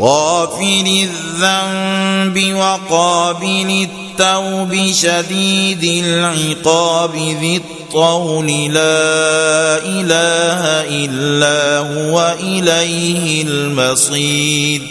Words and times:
غافل 0.00 1.08
الذنب 1.42 2.54
وقابل 2.54 3.88
التوب 3.88 4.92
شديد 4.92 6.04
العقاب 6.04 7.16
ذي 7.16 7.56
الطول 7.56 8.46
لا 8.46 9.78
إله 9.78 10.62
إلا 11.04 11.78
هو 11.78 12.34
إليه 12.40 13.42
المصير. 13.42 14.82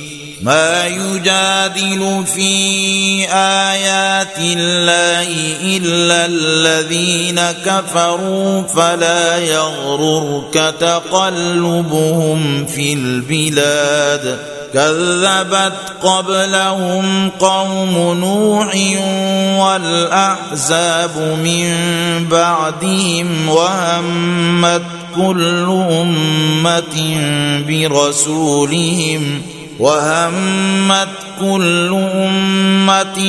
ما 0.42 0.88
يجادل 0.88 2.24
في 2.35 2.54
آيات 3.34 4.38
الله 4.38 5.27
إلا 5.62 6.26
الذين 6.26 7.41
كفروا 7.66 8.62
فلا 8.62 9.38
يغررك 9.38 10.74
تقلبهم 10.80 12.66
في 12.66 12.94
البلاد. 12.94 14.62
كذبت 14.73 15.73
قبلهم 16.02 17.30
قوم 17.40 18.18
نوح 18.20 18.76
والأحزاب 19.59 21.38
من 21.44 21.73
بعدهم 22.32 23.49
وهمت 23.49 24.82
كل 25.16 25.66
أمة 25.91 27.18
برسولهم 27.68 29.41
وهمت 29.80 31.08
كل 31.40 32.05
أمة 32.13 33.20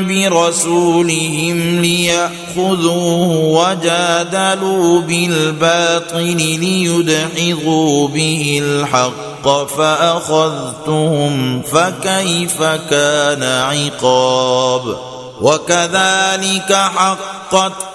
برسولهم 0.00 1.80
ليأخذوه 1.80 3.28
وجادلوا 3.36 5.00
بالباطل 5.00 6.36
ليدحضوا 6.36 8.08
به 8.08 8.62
الحق 8.64 9.35
فأخذتهم 9.48 11.32
فكيف 11.62 12.62
كان 12.62 13.42
عقاب 13.42 14.96
وكذلك 15.40 16.72
حقت 16.72 17.72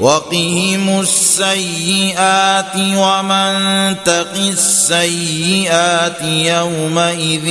وقهم 0.00 1.00
السيئات 1.00 2.76
ومن 2.76 3.54
تق 4.04 4.34
السيئات 4.36 6.22
يومئذ 6.22 7.48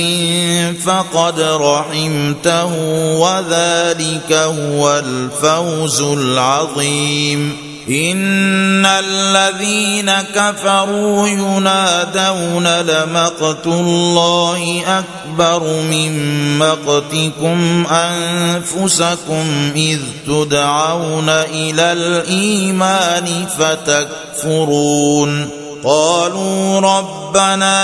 فقد 0.84 1.40
رحمته 1.40 2.72
وذلك 3.18 4.32
هو 4.32 4.98
الفوز 4.98 6.00
العظيم. 6.00 7.65
ان 7.88 8.86
الذين 8.86 10.12
كفروا 10.34 11.28
ينادون 11.28 12.66
لمقت 12.66 13.66
الله 13.66 14.82
اكبر 14.86 15.62
من 15.62 16.12
مقتكم 16.58 17.86
انفسكم 17.90 19.72
اذ 19.76 20.00
تدعون 20.26 21.28
إلى 21.28 21.92
الايمان 21.92 23.46
فتكفرون 23.58 25.65
قالوا 25.86 26.80
ربنا 26.80 27.74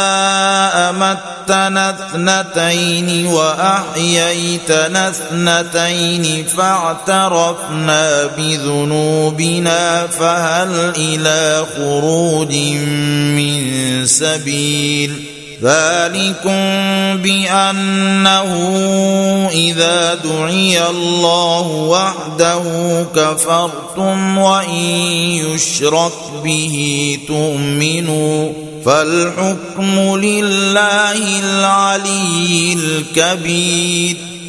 أمتنا 0.90 1.90
اثنتين 1.90 3.26
وأحييتنا 3.26 5.08
اثنتين 5.08 6.44
فاعترفنا 6.44 8.26
بذنوبنا 8.26 10.06
فهل 10.06 10.92
إلى 10.96 11.66
خروج 11.76 12.54
من 13.36 14.06
سبيل 14.06 15.31
ذلكم 15.62 16.58
بأنه 17.22 18.50
إذا 19.52 20.14
دعي 20.14 20.90
الله 20.90 21.66
وحده 21.66 22.62
كفرتم 23.16 24.38
وإن 24.38 24.84
يشرك 25.46 26.12
به 26.44 27.18
تؤمنوا 27.28 28.52
فالحكم 28.84 30.16
لله 30.16 31.40
العلي 31.40 32.72
الكبير 32.72 34.31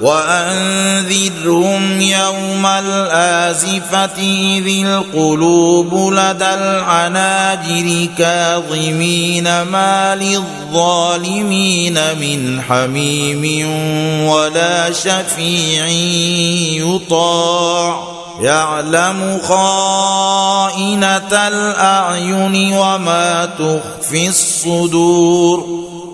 وأنذرهم 0.00 2.00
يوم 2.00 2.66
الآزفة 2.66 4.18
إذ 4.18 4.86
القلوب 4.86 6.12
لدى 6.12 6.54
العناجر 6.54 8.08
كاظمين 8.18 9.62
ما 9.62 10.16
للظالمين 10.16 11.94
من 11.94 12.62
حميم 12.68 13.70
ولا 14.26 14.92
شفيع 14.92 15.86
يطاع. 16.86 18.10
يعلم 18.40 19.38
خائنة 19.48 21.32
الأعين 21.32 22.72
وما 22.72 23.48
تخفي 23.58 24.28
الصدور. 24.28 25.80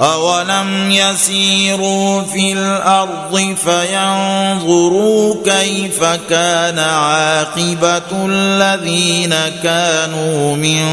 اولم 0.00 0.90
يسيروا 0.90 2.22
في 2.22 2.52
الأرض 2.52 3.56
فينظروا 3.64 5.34
كيف 5.44 6.04
كان 6.30 6.78
عاقبه 6.78 8.26
الذين 8.26 9.34
كانوا 9.62 10.56
من 10.56 10.84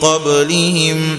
قبلهم 0.00 1.18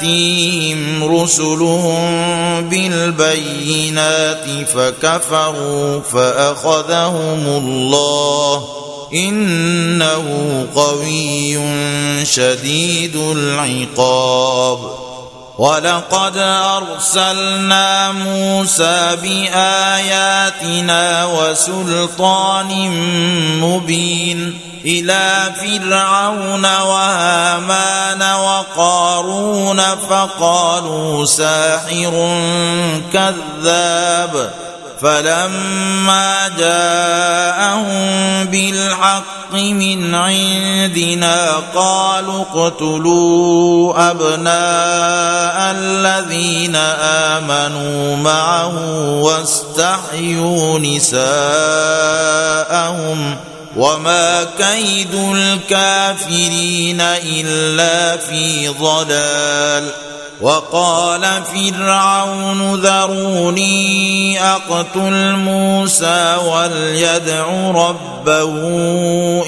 تاتيهم 0.00 1.20
رسلهم 1.20 2.68
بالبينات 2.68 4.46
فكفروا 4.74 6.00
فأخذهم 6.00 7.46
الله 7.46 8.68
إنه 9.14 10.66
قوي 10.74 11.58
شديد 12.24 13.16
العقاب. 13.16 14.78
ولقد 15.58 16.36
أرسلنا 16.36 18.12
موسى 18.12 19.16
بآياتنا 19.22 21.24
وسلطان 21.24 22.90
مبين 23.60 24.69
إلى 24.84 25.52
فرعون 25.60 26.64
وهامان 26.64 28.22
وقارون 28.22 29.80
فقالوا 29.80 31.24
ساحر 31.24 32.38
كذاب 33.12 34.50
فلما 35.00 36.48
جاءهم 36.58 37.96
بالحق 38.44 39.52
من 39.52 40.14
عندنا 40.14 41.52
قالوا 41.74 42.44
اقتلوا 42.54 44.10
أبناء 44.10 45.76
الذين 45.78 46.76
آمنوا 47.36 48.16
معه 48.16 48.74
واستحيوا 49.20 50.78
نساءهم 50.78 51.20
وما 53.76 54.44
كيد 54.58 55.14
الكافرين 55.14 57.00
الا 57.00 58.16
في 58.16 58.68
ضلال 58.68 59.90
وقال 60.40 61.42
فرعون 61.54 62.74
ذروني 62.74 64.40
اقتل 64.44 65.36
موسى 65.36 66.36
وليدع 66.46 67.70
ربه 67.70 68.52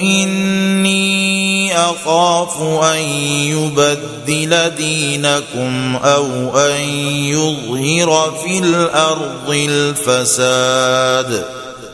اني 0.01 1.77
اخاف 1.77 2.61
ان 2.83 2.99
يبدل 3.29 4.69
دينكم 4.77 5.95
أو 5.95 6.57
ان 6.57 6.81
يظهر 7.09 8.33
في 8.43 8.59
الأرض 8.59 9.49
الفساد 9.49 11.45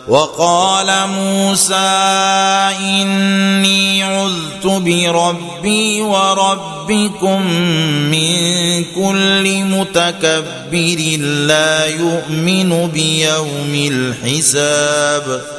وقال 0.09 1.07
موسى 1.07 1.75
إني 2.81 4.03
عذت 4.03 4.65
بربي 4.65 6.01
وربكم 6.01 7.51
من 8.11 8.35
كل 8.95 9.63
متكبر 9.63 11.17
لا 11.47 11.85
يؤمن 11.85 12.87
بيوم 12.87 13.73
الحساب. 13.91 15.58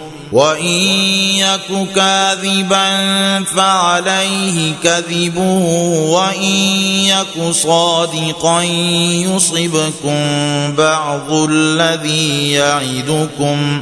وان 0.31 0.65
يك 1.35 1.93
كاذبا 1.95 2.85
فعليه 3.43 4.73
كذبه 4.83 5.63
وان 6.11 6.43
يك 7.05 7.51
صادقا 7.51 8.61
يصبكم 9.11 10.15
بعض 10.77 11.31
الذي 11.31 12.51
يعدكم 12.51 13.81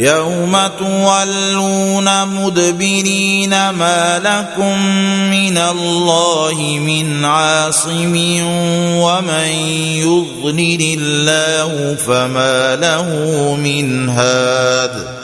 يوم 0.00 0.56
تولون 0.78 2.28
مدبرين 2.28 3.50
ما 3.70 4.18
لكم 4.18 4.86
من 5.30 5.58
الله 5.58 6.78
من 6.86 7.24
عاصم 7.24 8.14
ومن 8.96 9.48
يضلل 10.02 10.98
الله 11.00 11.96
فما 12.06 12.76
له 12.76 13.08
من 13.54 14.08
هاد 14.08 15.23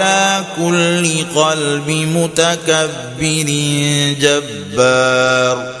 كل 0.57 1.23
قلب 1.35 1.89
متكبر 1.89 3.45
جبار. 4.19 5.80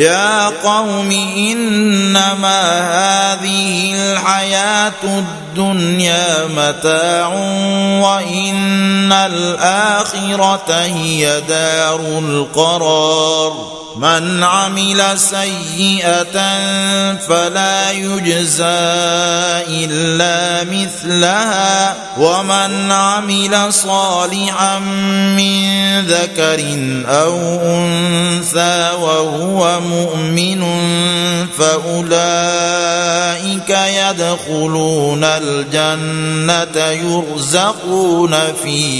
يا 0.00 0.48
قوم 0.48 1.10
إنما 1.36 2.60
هذه 2.80 3.94
الحياة 3.94 5.02
الدنيا 5.04 6.46
متاع 6.46 7.28
وان 9.10 9.32
الآخرة 9.32 10.70
هي 10.70 11.40
دار 11.48 12.00
القرار. 12.00 13.80
من 13.96 14.42
عمل 14.42 15.18
سيئة 15.18 16.58
فلا 17.16 17.90
يجزى 17.90 18.64
إلا 19.68 20.64
مثلها. 20.64 21.96
ومن 22.18 22.92
عمل 22.92 23.72
صالحا 23.72 24.78
من 24.78 26.00
ذكر 26.06 26.60
أو 27.06 27.36
أنثى 27.62 28.90
وهو 29.00 29.80
مؤمن 29.80 30.64
فأولئك 31.58 32.90
يدخلون 33.70 35.24
الجنة 35.24 36.84
يرزقون 36.86 38.34
فيها. 38.64 38.99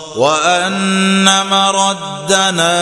وأن 0.15 1.25
مردنا 1.45 2.79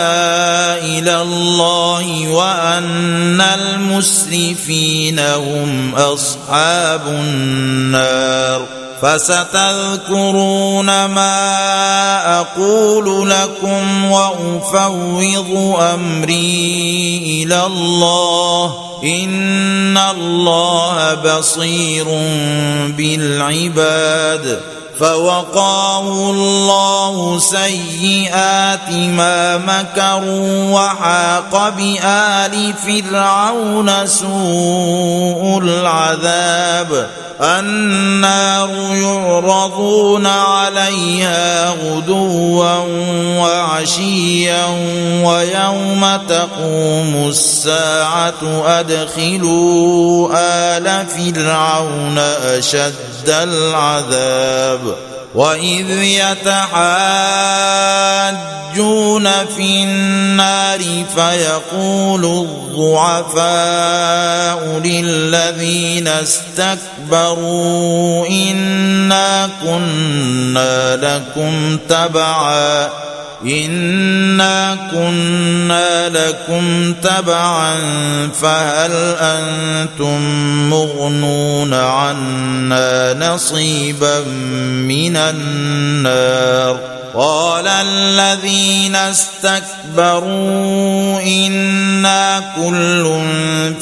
إلى 0.78 1.22
الله 1.22 2.28
وأن 2.28 3.40
المسرفين 3.40 5.18
هم 5.18 5.94
أصحاب 5.94 7.00
النار 7.06 8.66
فستذكرون 9.02 10.86
ما 11.04 12.40
أقول 12.40 13.30
لكم 13.30 14.04
وأفوض 14.04 15.76
أمري 15.80 17.22
إلى 17.42 17.66
الله 17.66 18.74
إن 19.04 19.98
الله 19.98 21.14
بصير 21.14 22.04
بالعباد 22.96 24.60
فوقاه 25.00 26.30
الله 26.30 27.38
سيئات 27.38 28.90
ما 28.90 29.56
مكروا 29.56 30.74
وحاق 30.74 31.68
بآل 31.68 32.74
فرعون 32.74 34.06
سوء 34.06 35.58
العذاب 35.58 37.10
النار 37.40 38.70
يعرضون 38.94 40.26
عليها 40.26 41.70
غدوا 41.70 42.74
وعشيا 43.38 44.64
ويوم 45.24 46.18
تقوم 46.28 47.28
الساعة 47.28 48.62
أدخلوا 48.66 50.28
آل 50.34 51.06
فرعون 51.06 52.18
أشد 52.18 53.28
العذاب 53.28 54.94
واذ 55.34 55.90
يتحاجون 56.02 56.90
في 59.56 59.82
النار 59.82 60.80
فيقول 61.14 62.24
الضعفاء 62.24 63.48
للذين 64.84 66.08
استكبروا 66.08 67.46
انا 68.26 69.50
كنا 69.62 70.96
لكم 70.96 71.78
تبعا 71.88 73.09
انا 73.44 74.76
كنا 74.92 76.08
لكم 76.08 76.94
تبعا 76.94 77.76
فهل 78.42 78.92
أنتم 79.20 80.20
مغنون 80.70 81.74
عنا 81.74 83.14
نصيبا 83.14 84.20
من 84.88 85.16
النار 85.16 86.80
قال 87.14 87.66
الذين 87.66 88.96
استكبروا 88.96 90.40
أنا 91.20 92.42
كل 92.56 93.22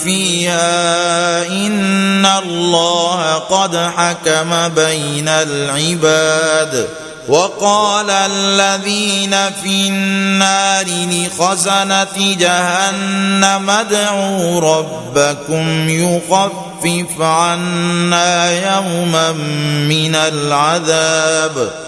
فيها 0.04 1.46
ان 1.46 2.26
الله 2.26 3.34
قد 3.34 3.76
حكم 3.76 4.68
بين 4.68 5.28
العباد 5.28 6.88
وقال 7.28 8.10
الذين 8.10 9.36
في 9.62 9.88
النار 9.88 10.86
لخزنة 10.88 12.34
جهنم 12.38 13.70
ادعوا 13.70 14.60
ربكم 14.60 15.88
يخفف 15.88 17.20
عنا 17.20 18.50
يوما 18.50 19.32
من 19.88 20.14
العذاب 20.14 21.87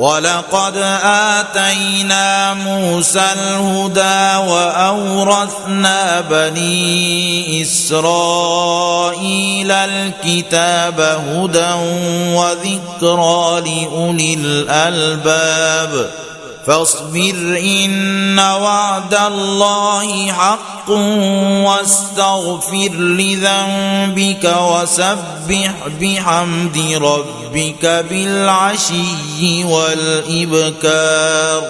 ولقد 0.00 0.76
آتينا 1.04 2.54
موسى 2.54 3.20
الهدى 3.20 4.36
وأورثنا 4.50 6.20
بني 6.20 7.62
إسرائيل 7.62 8.90
الكتاب 9.70 11.00
هدى 11.00 11.72
وذكرى 12.34 13.60
لأولي 13.60 14.34
الألباب 14.34 16.10
فاصبر 16.70 17.58
إن 17.58 18.38
وعد 18.38 19.14
الله 19.14 20.32
حق 20.32 20.90
واستغفر 21.66 22.90
لذنبك 22.94 24.54
وسبح 24.60 25.72
بحمد 26.00 26.78
ربك 27.02 27.86
بالعشي 28.10 29.64
والإبكار 29.64 31.62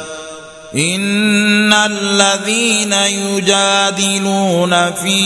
ان 0.75 1.73
الذين 1.73 2.93
يجادلون 2.93 4.71
في 4.93 5.19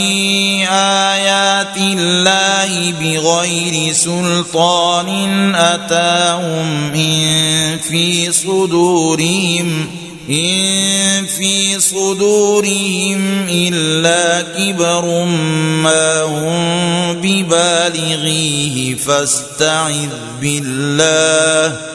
ايات 0.70 1.76
الله 1.76 2.92
بغير 3.00 3.92
سلطان 3.92 5.08
اتاهم 5.54 6.92
ان 6.94 7.78
في 7.78 8.32
صدورهم 8.32 9.88
إن 10.30 11.26
في 11.26 11.80
صدورهم 11.80 13.46
إلا 13.48 14.42
كبر 14.42 15.24
ما 15.84 16.22
هم 16.22 17.20
ببالغيه 17.20 18.94
فاستعذ 18.94 20.08
بالله 20.40 21.94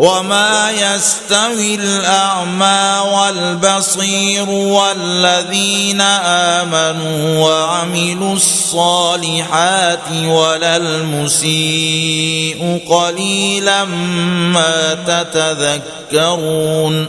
وما 0.00 0.70
يستوي 0.70 1.74
الأعمى 1.74 3.00
والبصير 3.12 4.50
والذين 4.50 6.00
آمنوا 6.60 7.38
وعملوا 7.38 8.34
الصالحات 8.34 10.12
ولا 10.24 10.76
المسيء 10.76 12.60
قليلا 12.88 13.84
ما 13.84 14.94
تتذكرون 16.10 17.08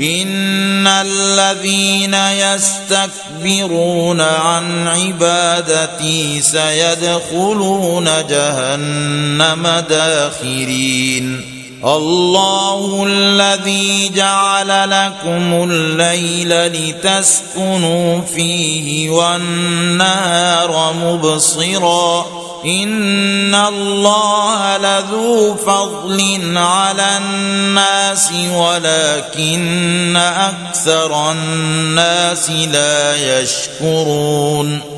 إن 0.00 0.86
الذين 0.86 2.14
يستكبرون 2.14 4.20
عن 4.20 4.88
عبادتي 4.88 6.40
سيدخلون 6.40 8.10
جهنم 8.28 9.84
داخرين. 9.88 11.57
الله 11.84 13.06
الذي 13.06 14.08
جعل 14.08 14.90
لكم 14.90 15.70
الليل 15.70 16.66
لتسكنوا 16.66 18.20
فيه 18.20 19.10
والنهار 19.10 20.94
مبصرا. 21.02 22.26
إن 22.64 23.54
الله 23.54 24.76
لذو 24.76 25.54
فضل 25.54 26.40
على 26.56 27.16
الناس 27.16 28.32
ولكن 28.52 30.16
أكثر 30.16 31.32
الناس 31.32 32.50
لا 32.50 33.40
يشكرون. 33.40 34.97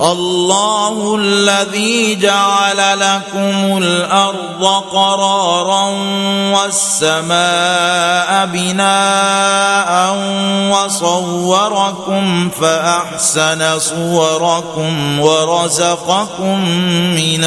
الله 0.00 1.16
الذي 1.16 2.14
جعل 2.16 3.00
لكم 3.00 3.78
الأرض 3.78 4.64
قرارا 4.92 5.84
والسماء 6.56 8.46
بناء 8.46 10.16
وصوركم 10.72 12.50
فأحسن 12.50 13.78
صوركم 13.78 15.20
ورزقكم 15.20 16.58
من 17.14 17.46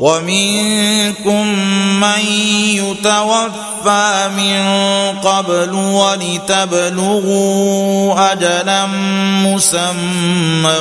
ومنكم 0.00 1.46
من 2.00 2.20
يتوفى 2.58 4.30
من 4.36 4.64
قبل 5.18 5.74
ولتبلغوا 5.74 7.52
أجلا 8.32 8.86
مسمى 9.46 10.78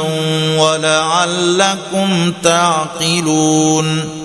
ولعلكم 0.58 2.34
تعقلون 2.44 4.25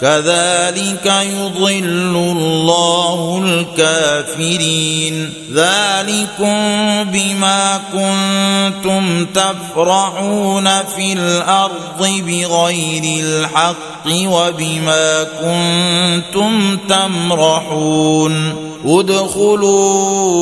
كذلك 0.00 1.06
يضل 1.06 2.16
الله 2.16 3.42
الكافرين. 3.44 5.32
ذلكم 5.52 6.56
بما 7.04 7.80
كنتم 7.92 9.26
تفرحون 9.26 10.64
في 10.64 11.12
الأرض 11.12 11.98
بغير 12.00 13.24
الحق 13.24 14.06
وبما 14.06 15.26
كنتم 15.40 16.76
تمرحون. 16.88 18.75
ادخلوا 18.86 20.36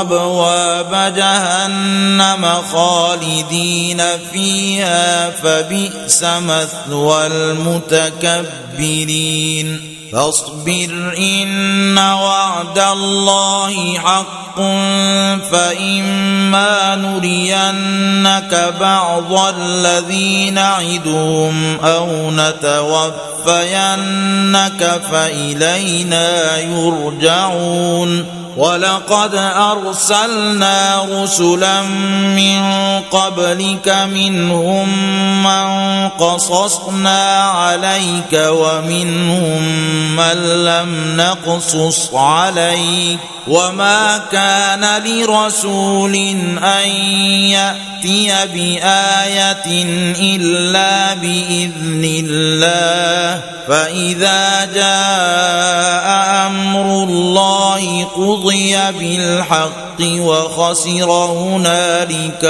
أبواب 0.00 1.14
جهنم 1.16 2.46
خالدين 2.72 4.02
فيها 4.32 5.30
فبئس 5.30 6.22
مثوى 6.22 7.26
المتكبرين. 7.26 8.80
فاصبر 10.12 11.14
إن 11.18 11.98
وعد 11.98 12.78
الله 12.78 13.98
حق 13.98 14.56
فإما 15.50 16.96
نرينك 16.96 18.74
بعض 18.80 19.54
الذي 19.56 20.50
نعدهم 20.50 21.78
أو 21.84 22.30
نتوفينك 22.30 23.00
فإلينا 25.10 26.58
يرجعون. 26.58 28.40
ولقد 28.56 29.34
أرسلنا 29.56 31.06
رسلا 31.12 31.82
من 32.36 32.60
قبلك 33.10 33.88
منهم 33.88 34.88
من 35.42 36.08
قصصنا 36.08 37.42
عليك 37.42 38.32
ومنهم 38.32 39.62
من 40.16 40.64
لم 40.64 41.16
نقصص 41.16 42.14
عليك 42.14 43.18
وما 43.48 44.22
كان 44.32 45.02
لرسول 45.04 46.14
أن 46.62 46.88
يأتي 47.50 48.32
بآية 48.54 49.84
إلا 50.20 51.14
بإذن 51.14 52.04
الله 52.04 53.42
فإذا 53.68 54.64
جاء 54.74 56.46
أمر 56.46 57.04
الله 57.04 58.04
قضي 58.04 58.76
بالحق 58.98 59.89
وخسر 60.02 61.10
هنالك 61.10 62.44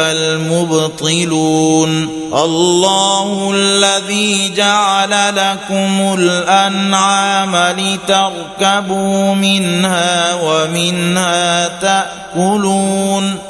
المبطلون. 0.92 1.90
الله 2.34 3.50
الذي 3.54 4.52
جعل 4.54 5.36
لكم 5.36 6.14
الأنعام 6.18 7.56
لتركبوا 7.56 9.34
منها 9.34 10.34
ومنها 10.34 11.68
تأكلون. 11.68 13.49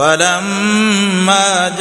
فلما 0.00 1.72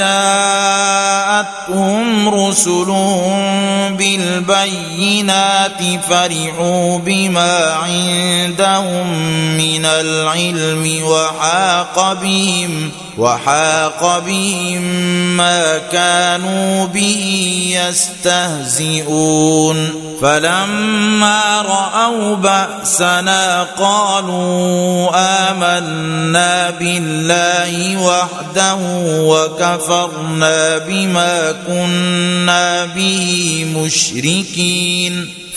جاءتهم 1.67 2.29
رسلهم 2.29 3.95
بالبينات 3.95 5.82
فرحوا 6.10 6.97
بما 6.97 7.73
عندهم 7.84 9.08
من 9.58 9.86
العلم 9.86 11.03
وحاق 11.03 12.13
بهم 12.13 12.91
وحاق 13.17 14.19
بهم 14.19 14.82
ما 15.38 15.77
كانوا 15.77 16.86
به 16.86 17.63
يستهزئون. 18.79 19.29
فلما 20.21 21.62
رأوا 21.62 22.36
بأسنا 22.36 23.63
قالوا 23.63 25.10
آمنا 25.49 26.69
بالله 26.69 27.97
وحده 27.97 28.77
وكفرنا 29.05 30.77
بما 30.77 31.51
كنا 31.67 32.86
به 32.86 33.65
مشركين. 33.75 35.34